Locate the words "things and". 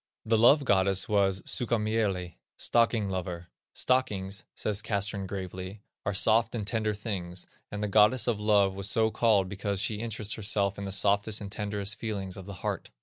6.95-7.83